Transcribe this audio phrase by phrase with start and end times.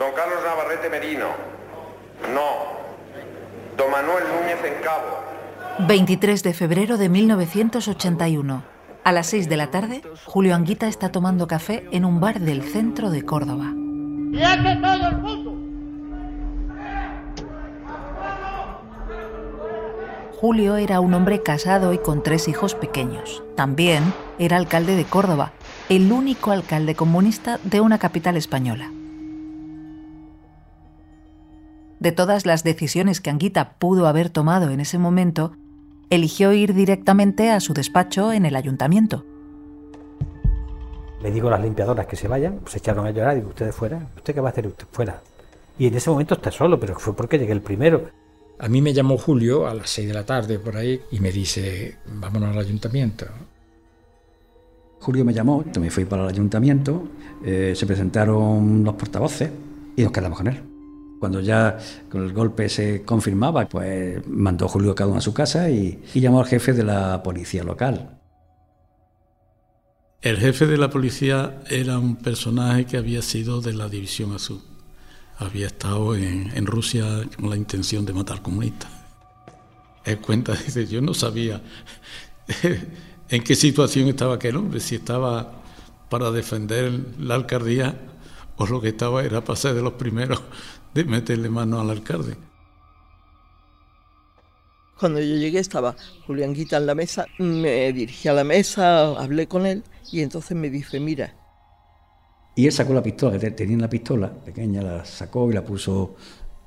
[0.00, 1.26] Don Carlos Navarrete Merino.
[2.32, 3.76] No.
[3.76, 5.18] Don Manuel Núñez en Cabo.
[5.86, 8.62] 23 de febrero de 1981.
[9.04, 12.62] A las 6 de la tarde, Julio Anguita está tomando café en un bar del
[12.62, 13.74] centro de Córdoba.
[13.74, 15.56] todo el mundo!
[20.40, 23.42] Julio era un hombre casado y con tres hijos pequeños.
[23.54, 25.52] También era alcalde de Córdoba,
[25.90, 28.90] el único alcalde comunista de una capital española.
[32.00, 35.52] De todas las decisiones que Anguita pudo haber tomado en ese momento,
[36.08, 39.26] eligió ir directamente a su despacho en el ayuntamiento.
[41.22, 44.08] Le digo a las limpiadoras que se vayan, se echaron a llorar, digo, ustedes fuera,
[44.16, 45.20] ¿usted qué va a hacer usted fuera?
[45.78, 48.08] Y en ese momento está solo, pero fue porque llegué el primero.
[48.58, 51.30] A mí me llamó Julio a las 6 de la tarde por ahí y me
[51.30, 53.26] dice, vámonos al ayuntamiento.
[55.00, 57.08] Julio me llamó, me fui para el ayuntamiento,
[57.44, 59.50] eh, se presentaron los portavoces
[59.96, 60.69] y nos quedamos con él.
[61.20, 61.78] Cuando ya
[62.10, 66.40] con el golpe se confirmaba, pues mandó Julio cada a su casa y, y llamó
[66.40, 68.18] al jefe de la policía local.
[70.22, 74.62] El jefe de la policía era un personaje que había sido de la División Azul
[75.40, 77.06] había estado en, Rusia
[77.38, 78.90] con la intención de matar comunistas.
[80.04, 81.60] Él cuenta, dice, yo no sabía
[83.28, 85.62] en qué situación estaba aquel hombre, si estaba
[86.08, 87.96] para defender la alcaldía
[88.56, 90.42] o lo que estaba era para ser de los primeros
[90.94, 92.36] de meterle mano al alcalde.
[94.98, 99.48] Cuando yo llegué estaba Julián Guita en la mesa, me dirigí a la mesa, hablé
[99.48, 99.82] con él
[100.12, 101.34] y entonces me dice, mira,
[102.54, 106.16] y él sacó la pistola, que tenía la pistola pequeña, la sacó y la puso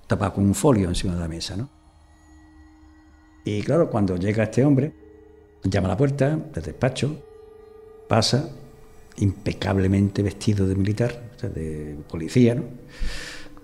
[0.08, 1.70] tapada con un folio encima de la mesa, ¿no?
[3.46, 4.94] Y claro, cuando llega este hombre,
[5.64, 7.22] llama a la puerta del despacho,
[8.08, 8.50] pasa,
[9.18, 12.64] impecablemente vestido de militar, o sea, de policía, ¿no?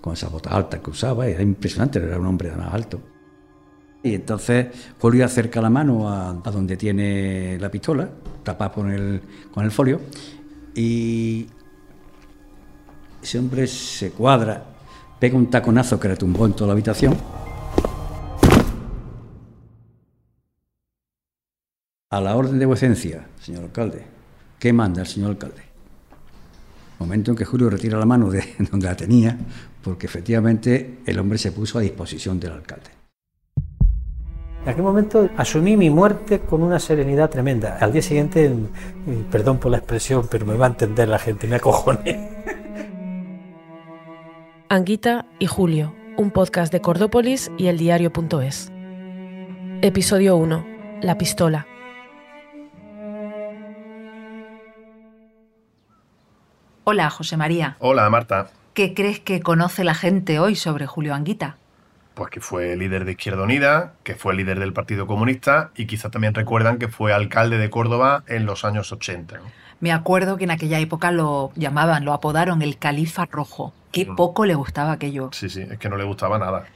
[0.00, 3.00] Con esas botas altas que usaba, era impresionante, era un hombre más alto.
[4.02, 8.08] Y entonces Julio acerca la mano a, donde tiene la pistola,
[8.42, 9.20] tapada con el,
[9.52, 10.00] con el folio,
[10.74, 11.46] y
[13.22, 14.64] ese hombre se cuadra,
[15.18, 17.16] pega un taconazo que le tumbó en toda la habitación.
[22.12, 24.04] A la orden de vuecencia, señor alcalde.
[24.58, 25.62] ¿Qué manda el señor alcalde?
[26.98, 29.38] Momento en que Julio retira la mano de donde la tenía,
[29.82, 32.90] porque efectivamente el hombre se puso a disposición del alcalde.
[34.62, 37.78] En aquel momento asumí mi muerte con una serenidad tremenda.
[37.80, 38.52] Al día siguiente,
[39.30, 42.28] perdón por la expresión, pero me va a entender la gente, me acojoné.
[44.68, 48.70] Anguita y Julio, un podcast de Cordópolis y eldiario.es.
[49.82, 50.66] Episodio 1.
[51.00, 51.66] La pistola.
[56.84, 57.78] Hola, José María.
[57.80, 58.50] Hola, Marta.
[58.74, 61.56] ¿Qué crees que conoce la gente hoy sobre Julio Anguita?
[62.14, 66.08] Pues que fue líder de Izquierda Unida, que fue líder del Partido Comunista y quizá
[66.10, 69.40] también recuerdan que fue alcalde de Córdoba en los años 80.
[69.80, 73.72] Me acuerdo que en aquella época lo llamaban, lo apodaron el Califa Rojo.
[73.90, 74.14] Qué mm.
[74.14, 75.30] poco le gustaba aquello.
[75.32, 76.66] Sí, sí, es que no le gustaba nada.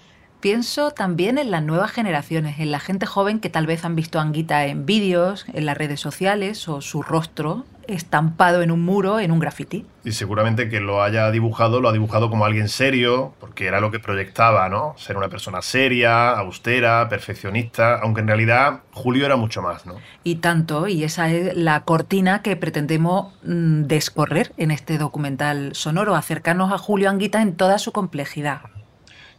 [0.45, 4.19] Pienso también en las nuevas generaciones, en la gente joven que tal vez han visto
[4.19, 9.21] a Anguita en vídeos, en las redes sociales o su rostro estampado en un muro,
[9.21, 9.87] en un graffiti.
[10.05, 13.91] Y seguramente que lo haya dibujado, lo ha dibujado como alguien serio, porque era lo
[13.91, 14.95] que proyectaba, ¿no?
[14.99, 19.95] Ser una persona seria, austera, perfeccionista, aunque en realidad Julio era mucho más, ¿no?
[20.25, 26.15] Y tanto, y esa es la cortina que pretendemos mm, descorrer en este documental sonoro,
[26.15, 28.61] acercarnos a Julio Anguita en toda su complejidad.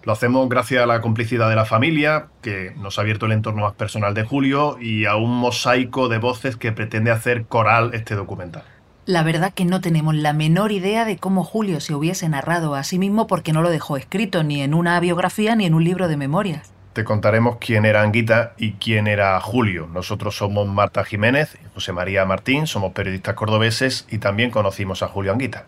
[0.06, 3.64] Lo hacemos gracias a la complicidad de la familia, que nos ha abierto el entorno
[3.64, 8.14] más personal de Julio, y a un mosaico de voces que pretende hacer coral este
[8.14, 8.64] documental.
[9.08, 12.84] La verdad que no tenemos la menor idea de cómo Julio se hubiese narrado a
[12.84, 16.08] sí mismo porque no lo dejó escrito ni en una biografía ni en un libro
[16.08, 16.72] de memorias.
[16.94, 19.88] Te contaremos quién era Anguita y quién era Julio.
[19.92, 25.08] Nosotros somos Marta Jiménez y José María Martín, somos periodistas cordobeses y también conocimos a
[25.08, 25.66] Julio Anguita.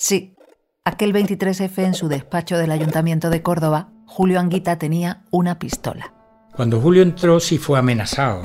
[0.00, 0.36] Sí,
[0.84, 6.14] aquel 23F en su despacho del Ayuntamiento de Córdoba, Julio Anguita tenía una pistola.
[6.54, 8.42] Cuando Julio entró sí fue amenazado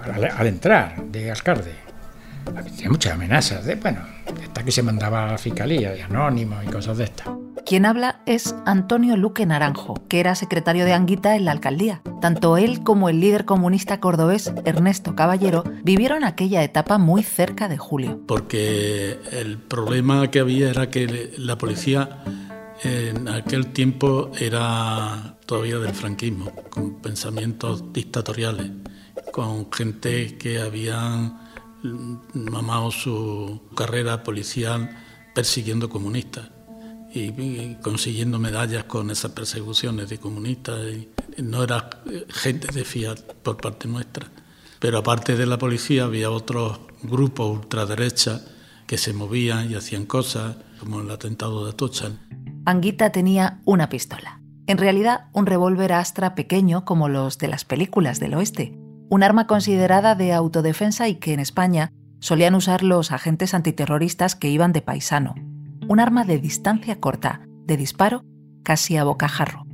[0.00, 1.74] al, entrar de alcalde.
[2.44, 4.00] Tenía muchas amenazas, de, bueno,
[4.42, 7.28] hasta que se mandaba a la fiscalía, de anónimo y cosas de estas.
[7.64, 12.02] Quien habla es Antonio Luque Naranjo, que era secretario de Anguita en la alcaldía.
[12.20, 17.78] Tanto él como el líder comunista cordobés Ernesto Caballero vivieron aquella etapa muy cerca de
[17.78, 18.20] Julio.
[18.26, 22.24] Porque el problema que había era que la policía
[22.82, 28.72] en aquel tiempo era todavía del franquismo, con pensamientos dictatoriales,
[29.30, 31.41] con gente que habían
[32.34, 34.96] mamado su carrera policial
[35.34, 36.50] persiguiendo comunistas
[37.14, 40.80] y, consiguiendo medallas con esas persecuciones de comunistas.
[40.92, 41.08] Y
[41.42, 41.90] no era
[42.28, 44.28] gente de fiat por parte nuestra.
[44.78, 48.40] Pero aparte de la policía había otros grupos ultraderecha
[48.86, 52.10] que se movían y hacían cosas, como el atentado de Atocha.
[52.64, 54.40] Anguita tenía una pistola.
[54.66, 58.81] En realidad, un revólver Astra pequeño como los de las películas del oeste.
[59.12, 64.48] Un arma considerada de autodefensa y que en España solían usar los agentes antiterroristas que
[64.48, 65.34] iban de paisano.
[65.86, 68.24] Un arma de distancia corta, de disparo
[68.62, 69.66] casi a bocajarro.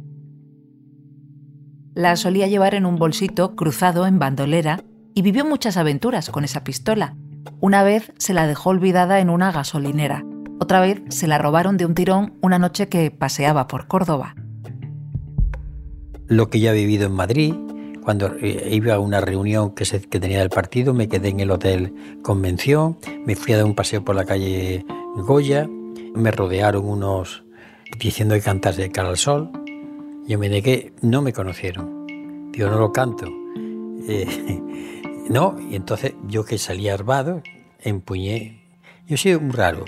[1.94, 4.82] La solía llevar en un bolsito cruzado en bandolera
[5.14, 7.14] y vivió muchas aventuras con esa pistola.
[7.60, 10.24] Una vez se la dejó olvidada en una gasolinera,
[10.58, 14.34] otra vez se la robaron de un tirón una noche que paseaba por Córdoba.
[16.26, 17.54] Lo que ya he vivido en Madrid,
[18.08, 21.94] cuando eh, iba a una reunión que, tenía del partido, me quedé en el hotel
[22.22, 22.96] Convención,
[23.26, 25.68] me fui a dar un paseo por la calle Goya,
[26.14, 27.44] me rodearon unos
[27.98, 29.50] diciendo que cantase de cara al sol,
[30.26, 32.06] yo me negué, no me conocieron,
[32.54, 33.26] yo no lo canto.
[34.08, 34.62] Eh,
[35.28, 37.42] No, y entonces yo que salía armado,
[37.80, 38.62] empuñé.
[39.06, 39.84] Yo sido muy raro,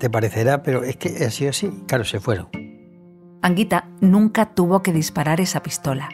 [0.00, 1.70] te parecerá, pero es que sido así.
[1.86, 2.48] Claro, se fueron.
[3.40, 6.08] Anguita nunca tuvo que disparar esa pistola.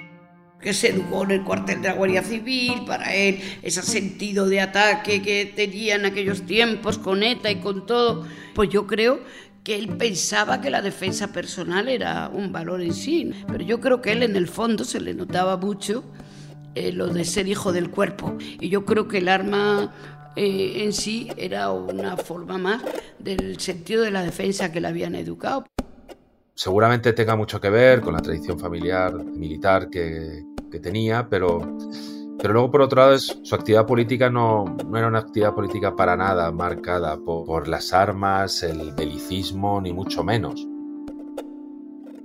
[0.61, 4.61] Que se educó en el cuartel de la Guardia Civil, para él ese sentido de
[4.61, 9.21] ataque que tenía en aquellos tiempos con ETA y con todo, pues yo creo
[9.65, 14.01] que él pensaba que la defensa personal era un valor en sí, pero yo creo
[14.01, 16.05] que él en el fondo se le notaba mucho
[16.75, 18.37] eh, lo de ser hijo del cuerpo.
[18.39, 19.93] Y yo creo que el arma
[20.37, 22.83] eh, en sí era una forma más
[23.19, 25.67] del sentido de la defensa que le habían educado.
[26.55, 31.59] Seguramente tenga mucho que ver con la tradición familiar militar que, que tenía, pero,
[32.39, 36.17] pero luego por otro lado su actividad política no, no, era una actividad política para
[36.17, 40.67] nada marcada por, por las armas, el belicismo, ni mucho menos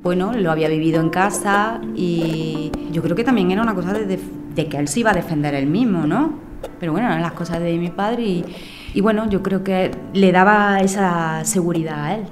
[0.06, 4.20] bueno, lo había vivido en casa y yo creo que también era una cosa de,
[4.56, 6.32] que él se iba a defender él mismo, ¿no?
[6.80, 8.46] Pero bueno, eran las cosas de mi padre y,
[8.94, 12.26] y bueno, yo creo que le daba esa seguridad a él,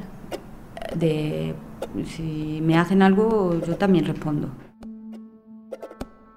[0.94, 1.56] de
[2.06, 4.50] si me hacen algo, yo también respondo.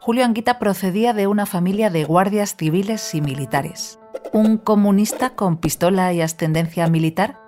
[0.06, 3.98] Julio Anguita procedía de una familia de guardias civiles y militares.
[4.32, 7.40] Un comunista con pistola y ascendencia militar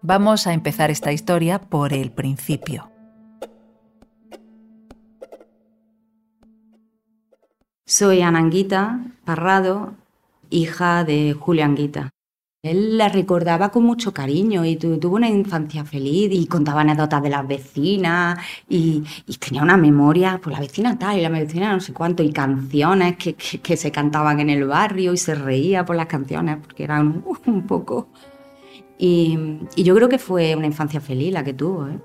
[0.00, 2.90] Vamos a empezar esta historia por el principio.
[7.84, 9.92] Soy Ananguita Parrado,
[10.48, 12.08] hija de Julio Anguita.
[12.62, 17.30] Él la recordaba con mucho cariño y tuvo una infancia feliz y contaba anécdotas de
[17.30, 19.02] las vecinas y,
[19.38, 23.16] tenía una memoria, pues la vecina tal y la vecina no sé cuánto, y canciones
[23.16, 27.62] que, se cantaban en el barrio y se reía por las canciones porque eran un
[27.66, 28.08] poco
[29.02, 29.38] y,
[29.76, 31.88] yo creo que fue una infancia feliz la que tuvo.
[31.88, 31.98] ¿eh?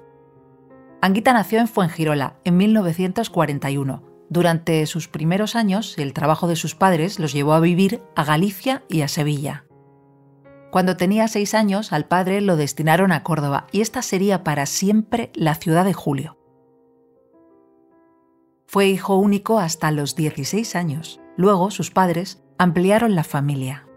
[1.02, 4.02] Anguita nació en Fuengirola en 1941.
[4.30, 8.84] Durante sus primeros años, el trabajo de sus padres los llevó a vivir a Galicia
[8.90, 9.65] y a Sevilla.
[10.76, 15.32] Cuando tenía seis años, al padre lo destinaron a Córdoba y esta sería para siempre
[15.34, 16.36] la ciudad de Julio.
[18.68, 21.22] Fue hijo único hasta los 16 años.
[21.38, 23.88] Luego sus padres ampliaron la familia.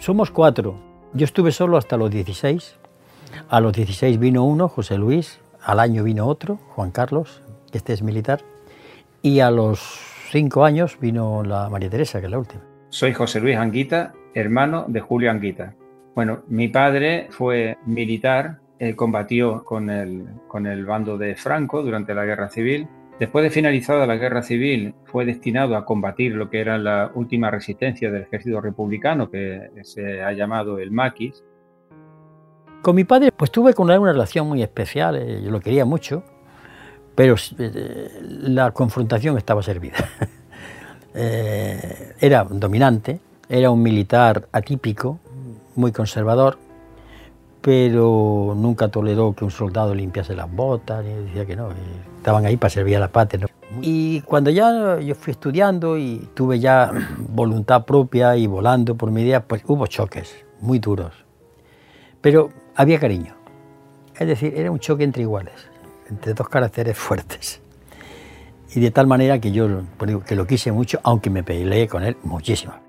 [0.00, 0.80] Somos cuatro.
[1.12, 2.78] Yo estuve solo hasta los 16.
[3.50, 5.40] A los 16 vino uno, José Luis.
[5.62, 8.40] Al año vino otro, Juan Carlos, que este es militar.
[9.20, 9.78] Y a los
[10.30, 12.62] cinco años vino la María Teresa, que es la última.
[12.88, 15.74] Soy José Luis Anguita, hermano de Julio Anguita.
[16.14, 22.14] Bueno, mi padre fue militar, él combatió con el, con el bando de Franco durante
[22.14, 26.60] la Guerra Civil Después de finalizada la guerra civil, fue destinado a combatir lo que
[26.60, 31.42] era la última resistencia del ejército republicano, que se ha llamado el maquis.
[32.80, 35.84] Con mi padre, pues tuve con él una relación muy especial, eh, yo lo quería
[35.84, 36.22] mucho,
[37.16, 39.96] pero eh, la confrontación estaba servida.
[41.20, 43.18] Eh, era dominante,
[43.48, 45.18] era un militar atípico,
[45.74, 46.58] muy conservador,
[47.60, 51.68] pero nunca toleró que un soldado limpiase las botas, decía que no,
[52.16, 53.46] estaban ahí para servir a la patria.
[53.82, 59.22] Y cuando ya yo fui estudiando y tuve ya voluntad propia y volando por mi
[59.22, 61.12] idea, pues hubo choques muy duros,
[62.20, 63.34] pero había cariño.
[64.18, 65.54] Es decir, era un choque entre iguales,
[66.10, 67.60] entre dos caracteres fuertes.
[68.74, 69.66] Y de tal manera que yo
[70.26, 72.87] que lo quise mucho, aunque me peleé con él muchísimo.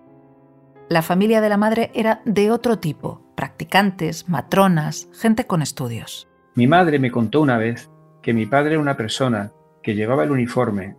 [0.89, 6.27] La familia de la madre era de otro tipo, practicantes, matronas, gente con estudios.
[6.55, 7.91] Mi madre me contó una vez
[8.24, 9.51] que mi padre era una persona
[9.84, 10.96] que llevaba el uniforme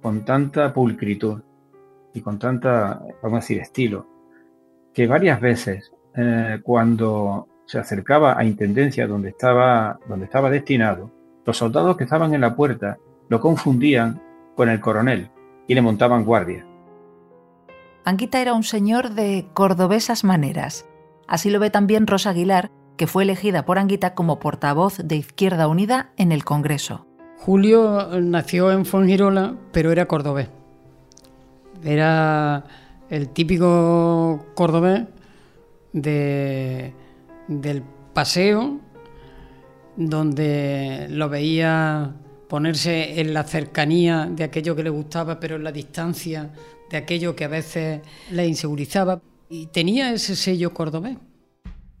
[0.00, 1.42] con tanta pulcritud
[2.14, 4.06] y con tanta, vamos a decir, estilo,
[4.94, 11.12] que varias veces eh, cuando se acercaba a Intendencia donde estaba, donde estaba destinado,
[11.44, 12.96] los soldados que estaban en la puerta
[13.28, 14.22] lo confundían
[14.56, 15.28] con el coronel
[15.66, 16.64] y le montaban guardia.
[18.08, 20.86] Anguita era un señor de cordobesas maneras.
[21.26, 25.68] Así lo ve también Rosa Aguilar, que fue elegida por Anguita como portavoz de Izquierda
[25.68, 27.06] Unida en el Congreso.
[27.36, 30.48] Julio nació en Fongirola, pero era cordobés.
[31.84, 32.64] Era
[33.10, 35.02] el típico cordobés
[35.92, 36.94] de,
[37.46, 37.82] del
[38.14, 38.80] paseo,
[39.96, 42.14] donde lo veía
[42.48, 46.52] ponerse en la cercanía de aquello que le gustaba, pero en la distancia
[46.90, 49.20] de aquello que a veces le insegurizaba.
[49.48, 51.16] Y tenía ese sello cordobés.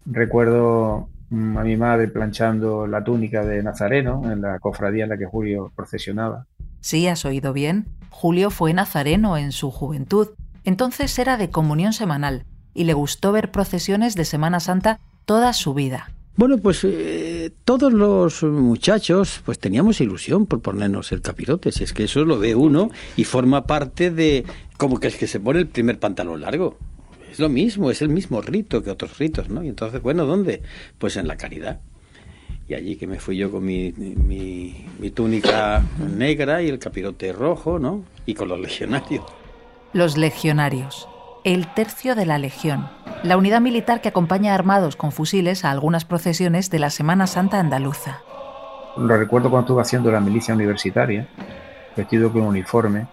[0.04, 5.18] Recuerdo mm, a mi madre planchando la túnica de Nazareno en la cofradía en la
[5.18, 6.46] que Julio procesionaba.
[6.80, 7.86] Sí, has oído bien.
[8.10, 10.28] Julio fue nazareno en su juventud.
[10.64, 15.74] Entonces era de comunión semanal y le gustó ver procesiones de Semana Santa toda su
[15.74, 16.10] vida.
[16.36, 21.92] Bueno, pues eh, todos los muchachos pues teníamos ilusión por ponernos el capirote, si es
[21.92, 24.44] que eso lo ve uno y forma parte de
[24.76, 26.78] como que es que se pone el primer pantalón largo.
[27.30, 29.62] Es lo mismo, es el mismo rito que otros ritos, ¿no?
[29.62, 30.62] Y entonces, bueno, ¿dónde?
[30.98, 31.80] Pues en la caridad.
[32.68, 35.84] Y allí que me fui yo con mi, mi, mi túnica
[36.16, 38.04] negra y el capirote rojo, ¿no?
[38.26, 39.24] Y con los legionarios.
[39.92, 41.08] Los legionarios
[41.54, 42.90] el tercio de la Legión,
[43.22, 47.58] la unidad militar que acompaña armados con fusiles a algunas procesiones de la Semana Santa
[47.58, 48.20] andaluza.
[48.98, 51.26] Lo recuerdo cuando estuve haciendo la milicia universitaria,
[51.96, 53.06] vestido con uniforme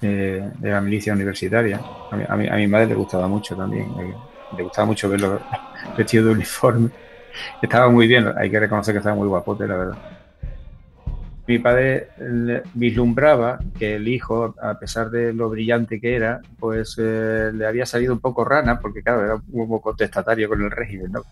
[0.00, 1.80] eh, de la milicia universitaria.
[2.28, 3.88] A mi, madre le gustaba mucho también,
[4.56, 5.40] le, gustaba mucho verlo
[5.98, 6.90] vestido de uniforme.
[7.60, 9.98] Estaba muy bien, hay que reconocer que estaba muy guapote, la verdad
[11.46, 12.08] mi padre
[12.72, 17.84] vislumbraba que el hijo, a pesar de lo brillante que era, pues eh, le había
[17.84, 21.22] salido un poco rana, porque claro, era un poco contestatario con el régimen, ¿no?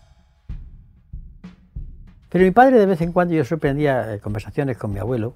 [2.29, 5.33] Pero mi padre de vez en cuando yo sorprendía eh, conversaciones con mi abuelo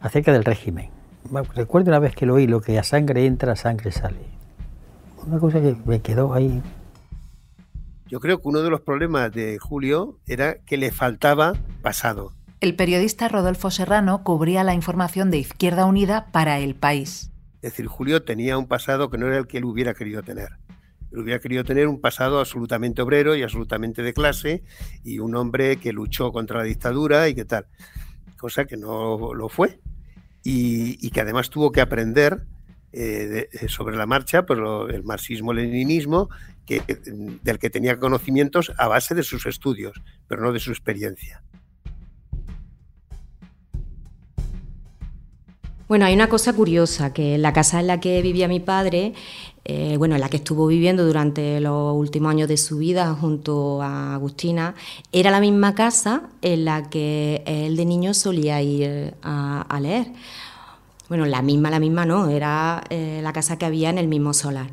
[0.00, 0.90] acerca del régimen.
[1.54, 4.26] Recuerdo una vez que lo oí, lo que a sangre entra, a sangre sale.
[5.26, 6.62] Una cosa que me quedó ahí.
[8.08, 12.76] Yo creo que uno de los problemas de Julio era que le faltaba pasado el
[12.76, 17.32] periodista Rodolfo Serrano cubría la información de Izquierda Unida para El País.
[17.56, 20.50] Es decir, Julio tenía un pasado que no era el que él hubiera querido tener.
[21.10, 24.62] Él hubiera querido tener un pasado absolutamente obrero y absolutamente de clase
[25.02, 27.66] y un hombre que luchó contra la dictadura y qué tal.
[28.38, 29.80] Cosa que no lo fue.
[30.44, 32.44] Y, que además tuvo que aprender
[32.92, 36.28] eh, eh, sobre la marcha pues el marxismo-leninismo
[37.42, 41.42] del que tenía conocimientos a base de sus estudios, pero no de su experiencia.
[45.92, 49.12] Bueno, hay una cosa curiosa, que la casa en la que vivía mi padre,
[49.66, 53.82] eh, bueno, en la que estuvo viviendo durante los últimos años de su vida junto
[53.82, 54.74] a Agustina,
[55.12, 60.06] era la misma casa en la que él de niño solía ir a, leer.
[61.10, 64.32] Bueno, la misma, la misma no, era eh, la casa que había en el mismo
[64.32, 64.70] solar.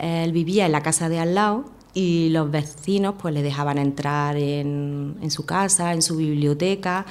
[0.00, 4.36] Él vivía en la casa de al lado y los vecinos pues le dejaban entrar
[4.36, 7.06] en, su casa, en su biblioteca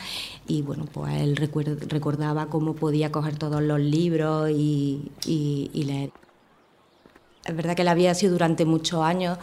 [0.47, 5.11] y bueno, pues él recordaba cómo podía coger todos los libros y,
[5.73, 6.11] leer.
[7.45, 9.39] Es verdad que él había sido durante muchos años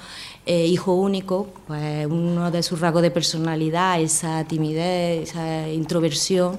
[0.46, 6.56] eh, hijo único, pues uno de sus rasgos de personalidad, esa timidez, esa introversión,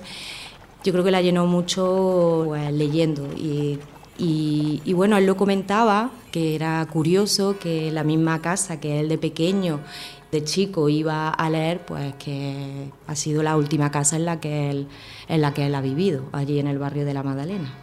[0.84, 3.80] yo creo que la llenó mucho pues, leyendo y
[4.18, 9.18] y, bueno, él lo comentaba, que era curioso que la misma casa que él de
[9.18, 9.80] pequeño,
[10.32, 14.70] de chico, iba a leer, pues que ha sido la última casa en la que
[14.70, 14.88] él,
[15.28, 17.74] en la que él ha vivido, allí en el barrio de la Magdalena.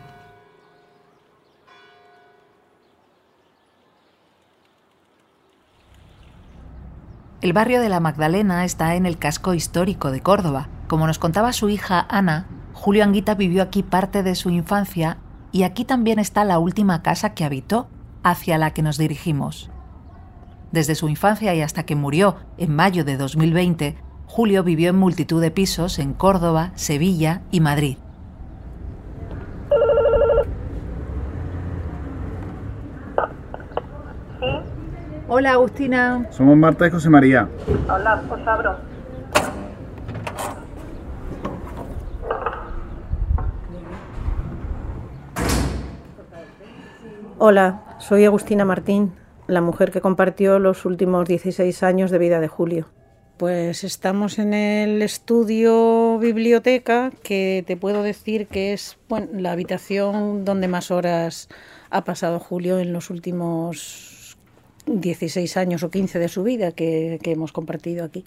[7.41, 10.69] El barrio de la Magdalena está en el casco histórico de Córdoba.
[10.89, 15.17] Como nos contaba su hija Ana, Julio Anguita vivió aquí parte de su infancia
[15.53, 17.89] y aquí también está la última casa que habitó,
[18.23, 19.71] hacia la que nos dirigimos.
[20.73, 25.41] Desde su infancia y hasta que murió en mayo de 2020, Julio vivió en multitud
[25.41, 27.97] de pisos en Córdoba, Sevilla y Madrid.
[35.33, 36.27] Hola, Agustina.
[36.31, 37.49] Somos Marta y José María.
[37.89, 38.90] Hola, os abro.
[47.43, 49.15] Hola, soy Agustina Martín,
[49.47, 52.91] la mujer que compartió los últimos 16 años de vida de Julio.
[53.39, 60.45] Pues estamos en el estudio biblioteca, que te puedo decir que es bueno, la habitación
[60.45, 61.49] donde más horas
[61.89, 64.37] ha pasado Julio en los últimos
[64.85, 68.27] 16 años o 15 de su vida que, que hemos compartido aquí.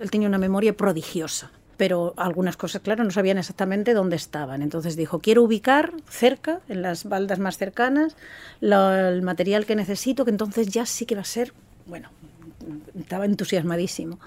[0.00, 1.50] Él tenía una memoria prodigiosa
[1.82, 4.62] pero algunas cosas, claro, no sabían exactamente dónde estaban.
[4.62, 8.14] Entonces dijo, quiero ubicar cerca, en las baldas más cercanas,
[8.60, 11.52] el material que necesito, que entonces ya sí que va a ser,
[11.86, 12.10] bueno,
[12.96, 14.20] estaba entusiasmadísimo.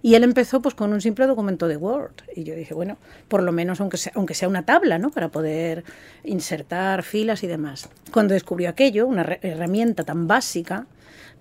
[0.00, 2.14] Y él empezó pues con un simple documento de Word.
[2.34, 2.96] Y yo dije, bueno,
[3.28, 5.10] por lo menos aunque sea, aunque sea una tabla, ¿no?
[5.10, 5.84] Para poder
[6.24, 7.90] insertar filas y demás.
[8.10, 10.86] Cuando descubrió aquello, una herramienta tan básica,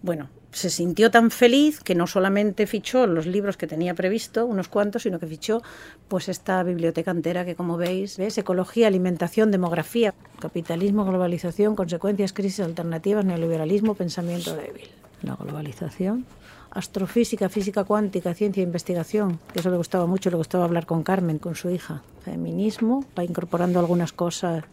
[0.02, 4.68] bueno, se sintió tan feliz que no solamente fichó los libros que tenía previsto, unos
[4.68, 5.62] cuantos, sino que fichó
[6.08, 12.60] pues esta biblioteca entera que como veis, es ecología, alimentación, demografía, capitalismo, globalización, consecuencias, crisis
[12.60, 14.90] alternativas, neoliberalismo, pensamiento débil.
[15.22, 16.26] La globalización,
[16.72, 21.04] astrofísica, física cuántica, ciencia e investigación, que eso le gustaba mucho, le gustaba hablar con
[21.04, 22.02] Carmen, con su hija.
[22.26, 24.64] Feminismo, va incorporando algunas cosas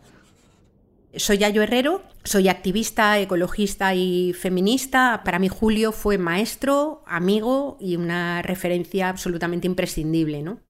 [1.16, 5.22] Soy Yayo Herrero, soy activista, ecologista y feminista.
[5.24, 10.60] Para mí Julio fue maestro, amigo y una referencia absolutamente imprescindible, ¿no?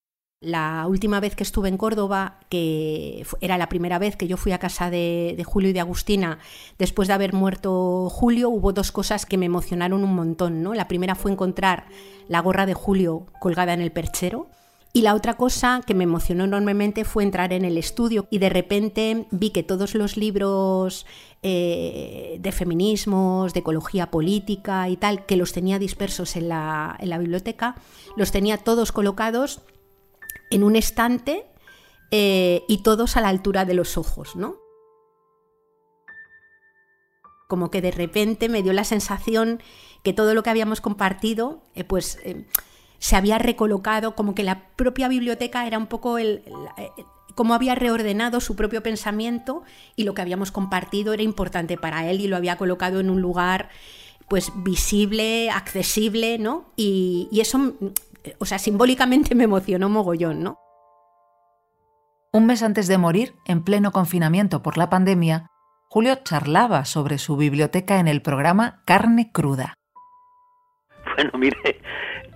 [0.40, 4.52] La última vez que estuve en Córdoba, que era la primera vez que yo fui
[4.52, 6.38] a casa de, de Julio y de Agustina,
[6.78, 10.74] después de haber muerto Julio, hubo dos cosas que me emocionaron un montón, ¿no?
[10.74, 11.86] La primera fue encontrar
[12.28, 14.46] la gorra de Julio colgada en el perchero.
[14.98, 18.48] Y la otra cosa que me emocionó enormemente fue entrar en el estudio y de
[18.48, 21.06] repente vi que todos los libros
[21.40, 27.76] eh, de feminismos, de ecología política y tal, que los tenía dispersos en la, biblioteca,
[28.16, 29.60] los tenía todos colocados
[30.50, 31.46] en un estante
[32.10, 34.56] eh, y todos a la altura de los ojos, ¿no?
[37.46, 39.62] Como que de repente me dio la sensación
[40.02, 42.18] que todo lo que habíamos compartido, eh, pues
[42.98, 47.54] se había recolocado, como que la propia biblioteca era un poco el, el- el- cómo
[47.54, 49.62] había reordenado su propio pensamiento
[49.94, 53.20] y lo que habíamos compartido era importante para él y lo había colocado en un
[53.22, 53.68] lugar
[54.28, 56.72] pues visible, accesible, ¿no?
[56.76, 57.74] Y, y eso, mm,
[58.40, 60.58] o sea, simbólicamente me emocionó mogollón, ¿no?
[62.32, 65.46] Un mes antes de morir, en pleno confinamiento por la pandemia,
[65.88, 69.74] Julio charlaba sobre su biblioteca en el programa Carne Cruda.
[71.16, 71.80] Bueno, mire,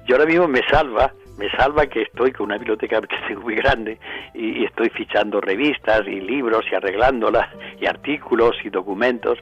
[0.06, 3.56] yo ahora mismo me salva, me salva que estoy con una biblioteca que tengo muy
[3.56, 3.98] grande
[4.34, 7.48] y, y estoy fichando revistas y libros y arreglándolas
[7.80, 9.38] y artículos y documentos.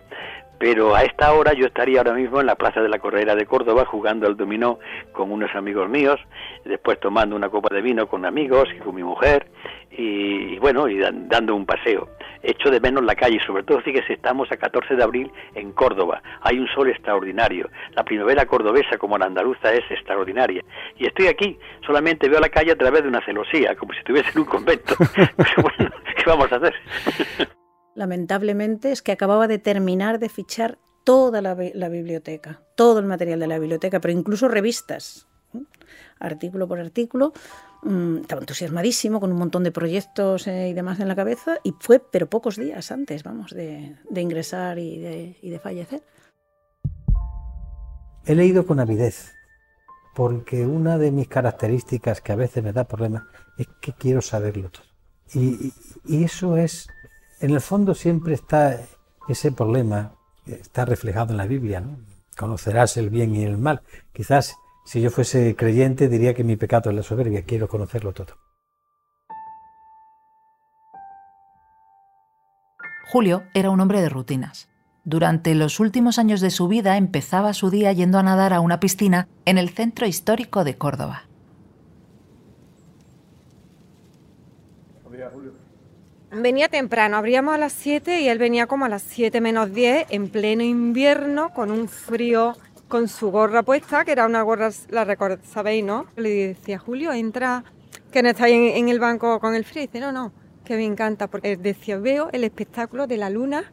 [0.58, 3.46] Pero a esta hora yo estaría ahora mismo en la Plaza de la Correra de
[3.46, 4.78] Córdoba jugando al dominó
[5.12, 6.20] con unos amigos míos,
[6.66, 9.46] después tomando una copa de vino con amigos y con mi mujer
[10.00, 12.08] y, y bueno, y dan- dando un paseo.
[12.42, 16.22] Echo de menos la calle, sobre todo fíjese, estamos a 14 de abril en Córdoba.
[16.40, 17.68] Hay un sol extraordinario.
[17.94, 20.62] La primavera cordobesa como la andaluza es extraordinaria.
[20.96, 24.30] Y estoy aquí, solamente veo la calle a través de una celosía, como si estuviese
[24.30, 24.94] en un convento.
[25.14, 25.28] Pero
[25.62, 26.74] bueno, ¿qué vamos a hacer?
[27.94, 33.46] lamentablemente, es que acababa de terminar de fichar toda la biblioteca, todo el material de
[33.48, 35.58] la biblioteca, pero incluso revistas, ¿eh?
[36.18, 37.32] artículo por artículo.
[37.82, 41.74] Mm, Estaba entusiasmadísimo con un montón de proyectos eh, y demás en la cabeza y
[41.80, 46.02] fue, pero pocos días antes, vamos, de, de ingresar y de, y de fallecer.
[48.26, 49.32] He leído con avidez,
[50.14, 53.24] porque una de mis características que a veces me da problemas
[53.56, 54.84] es que quiero saberlo todo.
[55.32, 55.72] Y,
[56.06, 56.86] y- eso es,
[57.40, 58.78] en el fondo siempre está
[59.28, 60.16] ese problema,
[60.46, 61.98] está reflejado en la Biblia, ¿no?
[62.36, 63.82] Conocerás el bien y el mal.
[64.12, 64.54] Quizás
[64.90, 68.34] si yo fuese creyente diría que mi pecado es la soberbia, quiero conocerlo todo.
[73.06, 74.68] Julio era un hombre de rutinas.
[75.04, 78.80] Durante los últimos años de su vida empezaba su día yendo a nadar a una
[78.80, 81.22] piscina en el centro histórico de Córdoba.
[86.32, 90.08] Venía temprano, abríamos a las 7 y él venía como a las 7 menos 10
[90.10, 92.56] en pleno invierno con un frío
[92.90, 96.06] con su gorra puesta, que era una gorra, la record- sabéis, ¿no?
[96.16, 97.64] Le decía, Julio, entra,
[98.12, 99.84] que no estáis en, en el banco con el frío.
[99.84, 100.32] Y dice, no, no,
[100.64, 103.72] que me encanta, porque decía, veo el espectáculo de la luna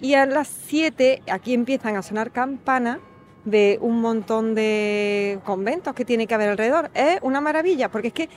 [0.00, 2.98] y a las 7 aquí empiezan a sonar campanas
[3.44, 6.90] de un montón de conventos que tiene que haber alrededor.
[6.94, 8.28] Es una maravilla, porque es que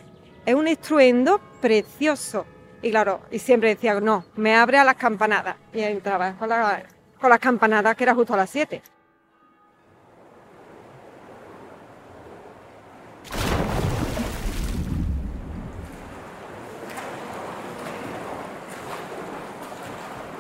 [0.46, 2.46] es un estruendo precioso.
[2.82, 5.56] Y claro, y siempre decía, no, me abre a las campanadas.
[5.74, 6.84] Y entraba con, la-
[7.20, 8.82] con las campanadas, que era justo a las 7.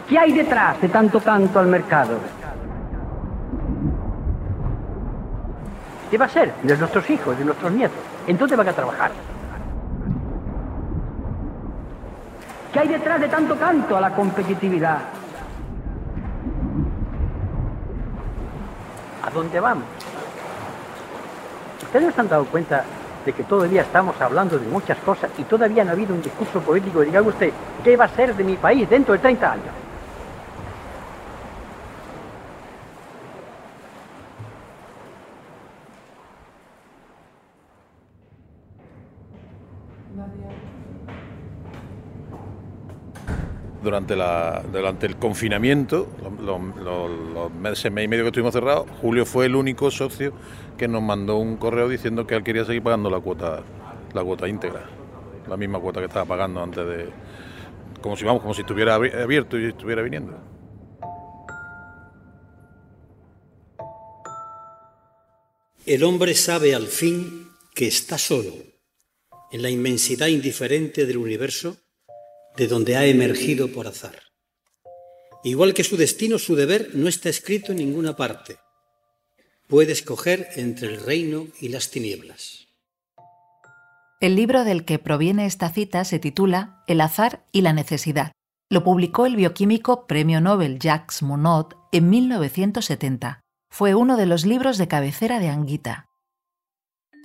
[0.09, 2.17] ¿Qué hay detrás de tanto canto al mercado?
[6.09, 6.51] ¿Qué va a ser?
[6.63, 7.99] De nuestros hijos, de nuestros nietos.
[8.25, 9.11] Entonces van a trabajar.
[12.73, 14.97] ¿Qué hay detrás de tanto canto a la competitividad?
[19.23, 19.83] ¿A dónde vamos?
[21.83, 22.83] ¿Ustedes se han dado cuenta
[23.23, 26.61] de que todavía estamos hablando de muchas cosas y todavía no ha habido un discurso
[26.61, 29.78] político que diga usted qué va a ser de mi país dentro de 30 años?
[43.89, 46.07] Durante, la, durante el confinamiento,
[46.39, 50.31] los, meses, mes y medio que estuvimos cerrados, Julio fue el único socio
[50.77, 53.63] que nos mandó un correo diciendo que él quería seguir pagando la cuota,
[54.13, 54.87] la cuota íntegra,
[55.47, 57.09] la misma cuota que estaba pagando antes de,
[57.99, 60.37] como si vamos, como si estuviera abierto y estuviera viniendo.
[65.87, 68.53] El hombre sabe al fin que está solo
[69.51, 71.75] en la inmensidad indiferente del universo
[72.59, 74.19] de donde ha emergido por azar.
[75.45, 78.57] Igual que su destino, su deber no está escrito en ninguna parte.
[79.69, 82.67] Puede escoger entre el reino y las tinieblas.
[84.19, 88.33] El libro del que proviene esta cita se titula El azar y la necesidad.
[88.69, 93.39] Lo publicó el bioquímico Premio Nobel Jacques Monod en 1970.
[93.71, 96.08] Fue uno de los libros de cabecera de Anguita.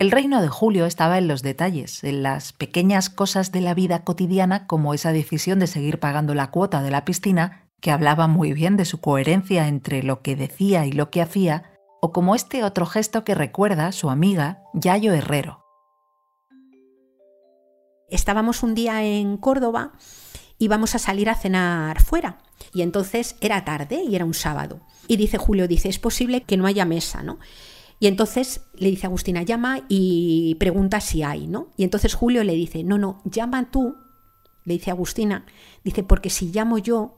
[0.00, 4.02] El reino de Julio estaba en los detalles, en las pequeñas cosas de la vida
[4.02, 8.52] cotidiana como esa decisión de seguir pagando la cuota de la piscina, que hablaba muy
[8.52, 11.70] bien de su coherencia entre lo que decía y lo que hacía,
[12.02, 15.64] o como este otro gesto que recuerda su amiga Yayo Herrero.
[18.10, 19.92] Estábamos un día en Córdoba
[20.58, 22.38] y vamos a salir a cenar fuera.
[22.72, 24.80] Y entonces era tarde y era un sábado.
[25.06, 27.38] Y dice Julio, dice, es posible que no haya mesa, ¿no?
[28.00, 31.68] Y entonces le dice Agustina, llama y pregunta si hay, ¿no?
[31.76, 33.96] Y entonces Julio le dice, no, no, llama tú,
[34.64, 35.44] le dice Agustina,
[35.84, 37.14] dice, porque si llamo yo,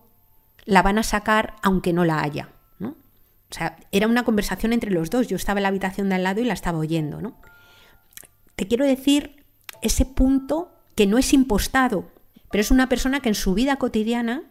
[0.64, 2.90] la van a sacar aunque no la haya, ¿no?
[2.90, 6.24] O sea, era una conversación entre los dos, yo estaba en la habitación de al
[6.24, 7.36] lado y la estaba oyendo, ¿no?
[8.54, 9.44] Te quiero decir
[9.82, 12.10] ese punto que no es impostado,
[12.50, 14.42] pero es una persona que en su vida cotidiana,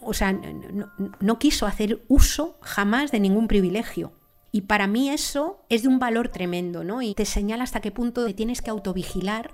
[0.00, 0.90] o sea, no,
[1.20, 4.12] no quiso hacer uso jamás de ningún privilegio.
[4.54, 7.00] Y para mí eso es de un valor tremendo, ¿no?
[7.00, 9.50] Y te señala hasta qué punto te tienes que autovigilar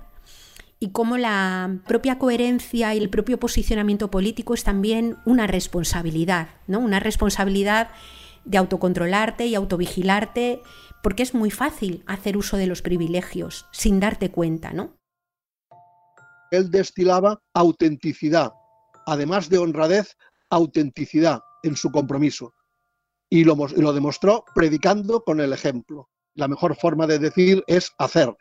[0.77, 6.79] y cómo la propia coherencia y el propio posicionamiento político es también una responsabilidad, ¿no?
[6.79, 7.91] Una responsabilidad
[8.43, 10.61] de autocontrolarte y autovigilarte,
[11.01, 14.97] porque es muy fácil hacer uso de los privilegios sin darte cuenta, ¿no?
[16.51, 18.51] Él destilaba autenticidad,
[19.05, 20.17] además de honradez,
[20.49, 22.53] autenticidad en su compromiso
[23.29, 26.09] y lo, lo demostró predicando con el ejemplo.
[26.35, 28.35] La mejor forma de decir es hacer.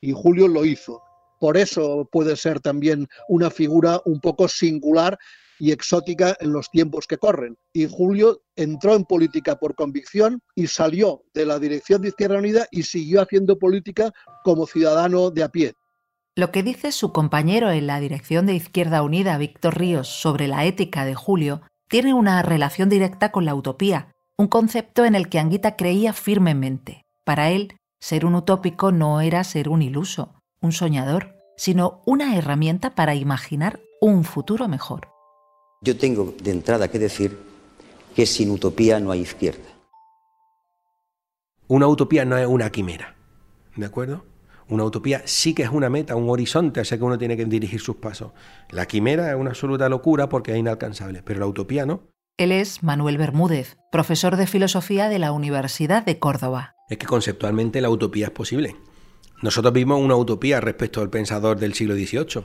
[0.00, 1.02] Y Julio lo hizo.
[1.40, 5.18] Por eso puede ser también una figura un poco singular
[5.58, 7.56] y exótica en los tiempos que corren.
[7.72, 12.66] Y Julio entró en política por convicción y salió de la dirección de Izquierda Unida
[12.70, 14.12] y siguió haciendo política
[14.44, 15.74] como ciudadano de a pie.
[16.34, 20.66] Lo que dice su compañero en la dirección de Izquierda Unida, Víctor Ríos, sobre la
[20.66, 25.38] ética de Julio, tiene una relación directa con la utopía, un concepto en el que
[25.38, 27.02] Anguita creía firmemente.
[27.24, 32.94] Para él, ser un utópico no era ser un iluso, un soñador, sino una herramienta
[32.94, 35.08] para imaginar un futuro mejor.
[35.80, 37.38] Yo tengo de entrada que decir
[38.14, 39.64] que sin utopía no hay izquierda.
[41.68, 43.14] Una utopía no es una quimera,
[43.74, 44.24] ¿de acuerdo?
[44.68, 47.80] Una utopía sí que es una meta, un horizonte hacia que uno tiene que dirigir
[47.80, 48.32] sus pasos.
[48.70, 52.02] La quimera es una absoluta locura porque es inalcanzable, pero la utopía no.
[52.36, 56.74] Él es Manuel Bermúdez, profesor de filosofía de la Universidad de Córdoba.
[56.88, 58.76] Es que conceptualmente la utopía es posible.
[59.42, 62.44] Nosotros vimos una utopía respecto al pensador del siglo XVIII.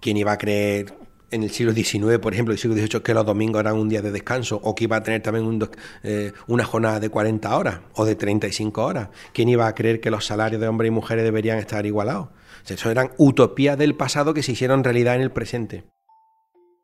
[0.00, 0.94] ¿Quién iba a creer
[1.30, 4.02] en el siglo XIX, por ejemplo, el siglo XVIII, que los domingos eran un día
[4.02, 5.58] de descanso o que iba a tener también
[6.02, 9.08] eh, una jornada de 40 horas o de 35 horas?
[9.32, 12.28] ¿Quién iba a creer que los salarios de hombres y mujeres deberían estar igualados?
[12.68, 15.84] eso eran utopías del pasado que se hicieron realidad en el presente.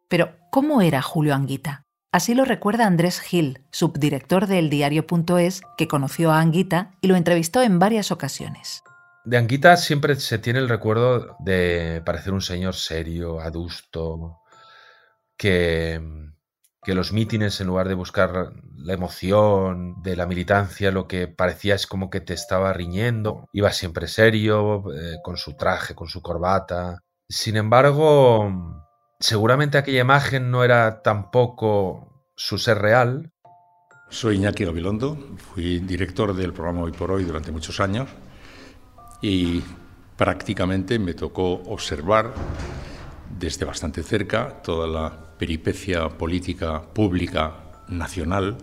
[0.08, 1.82] Pero, ¿cómo era Julio Anguita?
[2.12, 7.62] Así lo recuerda Andrés Gil, subdirector del diario.es, que conoció a Anguita y lo entrevistó
[7.62, 8.82] en varias ocasiones.
[9.26, 14.38] De Anguita siempre se tiene el recuerdo de parecer un señor serio, adusto,
[15.36, 16.00] que,
[16.86, 21.86] los mítines, en lugar de buscar la emoción de la militancia, lo que parecía es
[21.88, 23.48] como que te estaba riñendo.
[23.52, 27.02] Iba siempre serio, eh, con su traje, con su corbata.
[27.28, 28.86] Sin embargo,
[29.18, 33.32] Seguramente aquella imagen no era tampoco su ser real.
[34.10, 38.08] Soy Iñaki Gabilondo, fui director del programa Hoy por Hoy durante muchos años
[39.20, 39.62] y
[40.16, 42.34] prácticamente me tocó observar
[43.38, 47.54] desde bastante cerca toda la peripecia política pública
[47.88, 48.56] nacional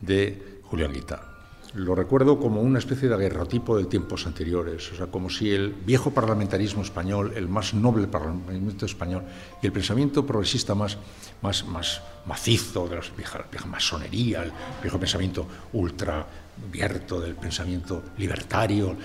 [0.00, 1.27] de Julián Guita.
[1.74, 5.74] Lo recuerdo como una especie de aguerrotipo de tiempos anteriores, o sea, como si el
[5.74, 9.24] viejo parlamentarismo español, el más noble parlamentarismo español
[9.62, 10.96] y el pensamiento progresista más,
[11.42, 14.52] más, más macizo de la vieja, masonería, el
[14.82, 16.26] viejo pensamiento ultra
[16.66, 18.96] abierto del pensamiento libertario,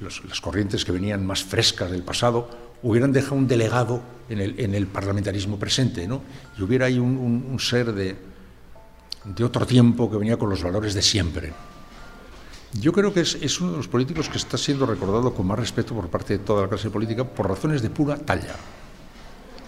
[0.00, 2.48] las corrientes que venían más frescas del pasado,
[2.82, 6.22] hubieran dejado un delegado en el, en el parlamentarismo presente, ¿no?
[6.56, 8.16] Y hubiera ahí un, ser de,
[9.24, 11.52] de otro tiempo que venía con los valores de siempre.
[12.74, 15.94] Yo creo que es, uno de los políticos que está siendo recordado con más respeto
[15.94, 18.54] por parte de toda la clase política por razones de pura talla.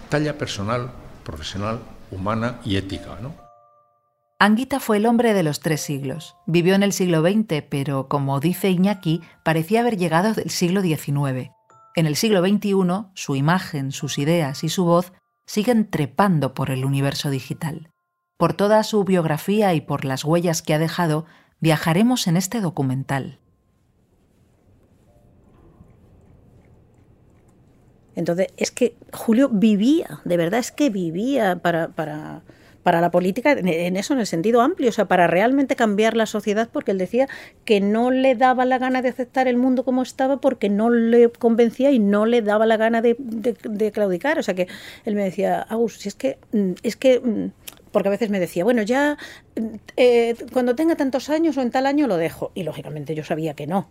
[0.09, 0.91] Talla personal,
[1.23, 1.79] profesional,
[2.11, 3.17] humana y ética.
[3.21, 3.33] ¿no?
[4.39, 6.35] Anguita fue el hombre de los tres siglos.
[6.45, 11.51] Vivió en el siglo XX, pero como dice Iñaki, parecía haber llegado del siglo XIX.
[11.95, 12.73] En el siglo XXI,
[13.15, 15.11] su imagen, sus ideas y su voz
[15.45, 17.91] siguen trepando por el universo digital.
[18.37, 21.25] Por toda su biografía y por las huellas que ha dejado,
[21.61, 23.37] viajaremos en este documental.
[28.15, 32.41] Entonces, es que Julio vivía, de verdad es que vivía para, para,
[32.83, 36.25] para, la política en eso, en el sentido amplio, o sea, para realmente cambiar la
[36.25, 37.29] sociedad, porque él decía
[37.63, 41.29] que no le daba la gana de aceptar el mundo como estaba porque no le
[41.29, 43.15] convencía y no le daba la gana de,
[43.93, 44.37] claudicar.
[44.39, 44.67] O sea, que
[45.05, 47.51] él me decía, Agus, si es que, mm, es que mm,
[47.91, 49.17] porque a veces me decía, bueno, ya
[49.97, 52.51] eh, cuando tenga tantos años o en tal año lo dejo.
[52.55, 53.89] Y lógicamente yo sabía que no.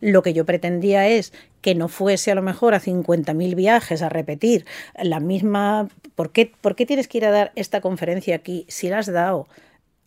[0.00, 4.08] Lo que yo pretendía es que no fuese a lo mejor a 50.000 viajes a
[4.08, 4.64] repetir
[5.02, 5.88] la misma...
[6.14, 9.12] ¿Por qué, ¿Por qué tienes que ir a dar esta conferencia aquí si la has
[9.12, 9.46] dado?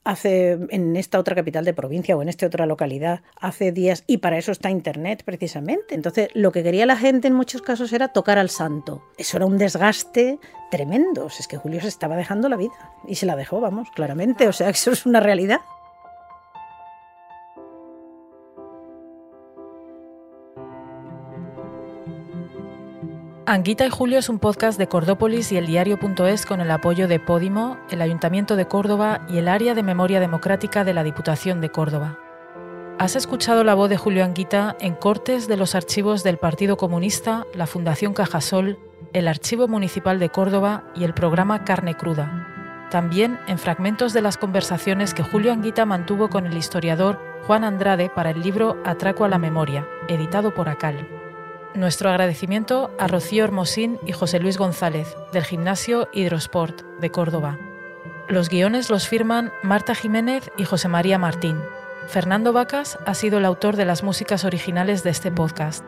[0.04, 4.18] Hace en esta otra capital de provincia o en esta otra localidad hace días y
[4.18, 5.96] para eso está internet precisamente.
[5.96, 9.04] Entonces, lo que quería la gente en muchos casos era tocar al santo.
[9.18, 10.40] Eso era un desgaste
[10.72, 11.28] tremendo.
[11.28, 12.74] es que Julio se estaba dejando la vida
[13.08, 14.48] y se la dejó, vamos, claramente.
[14.48, 15.62] O sea, eso es una realidad.
[23.46, 27.20] Anguita y Julio es un podcast de Cordópolis y el diario.es con el apoyo de
[27.20, 31.70] Podimo, el Ayuntamiento de Córdoba y el Área de Memoria Democrática de la Diputación de
[31.70, 32.18] Córdoba.
[33.00, 37.46] Has escuchado la voz de Julio Anguita en cortes de los archivos del Partido Comunista,
[37.54, 38.80] la Fundación Cajasol,
[39.12, 42.88] el Archivo Municipal de Córdoba y el programa Carne Cruda.
[42.92, 48.10] También en fragmentos de las conversaciones que Julio Anguita mantuvo con el historiador Juan Andrade
[48.10, 51.13] para el libro Atraco a la Memoria, editado por Acal.
[51.76, 57.58] Nuestro agradecimiento a Rocío Hermosín y José Luis González, del Gimnasio Hidrosport de Córdoba.
[58.28, 61.58] Los guiones los firman Marta Jiménez y José María Martín.
[62.08, 65.84] Fernando Vacas ha sido el autor de las músicas originales de este podcast.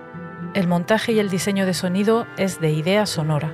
[0.55, 3.53] El montaje y el diseño de sonido es de Idea Sonora.